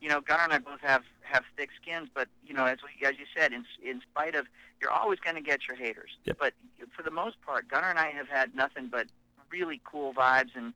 [0.01, 3.07] you know, Gunnar and I both have have thick skins, but you know, as we,
[3.07, 4.47] as you said, in in spite of,
[4.81, 6.11] you're always going to get your haters.
[6.25, 6.39] Yep.
[6.41, 6.55] But
[6.97, 9.07] for the most part, Gunnar and I have had nothing but
[9.51, 10.73] really cool vibes, and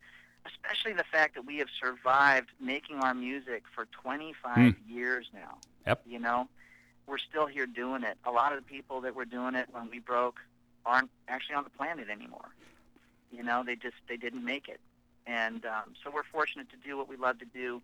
[0.47, 4.71] especially the fact that we have survived making our music for 25 Hmm.
[4.93, 5.59] years now.
[5.87, 6.03] Yep.
[6.07, 6.49] You know,
[7.07, 8.19] we're still here doing it.
[8.25, 10.39] A lot of the people that were doing it when we broke
[10.87, 12.51] aren't actually on the planet anymore.
[13.33, 14.81] You know, they just they didn't make it,
[15.27, 17.81] and um, so we're fortunate to do what we love to do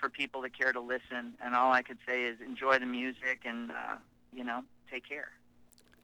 [0.00, 1.34] for people that care to listen.
[1.42, 3.96] And all I could say is enjoy the music and uh,
[4.32, 5.30] you know take care.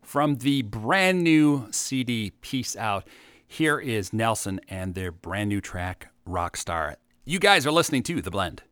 [0.03, 3.09] From the brand new CD, Peace Out,
[3.47, 6.97] here is Nelson and their brand new track, Rockstar.
[7.25, 8.63] You guys are listening to The Blend.